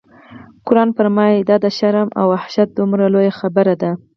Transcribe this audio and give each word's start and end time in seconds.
قرآن 0.67 0.89
فرمایي: 0.97 1.39
دا 1.49 1.55
د 1.63 1.65
شرم 1.77 2.09
او 2.19 2.25
وحشت 2.33 2.67
دومره 2.77 3.05
لویه 3.13 3.33
خبره 3.39 3.73
ده. 3.81 3.91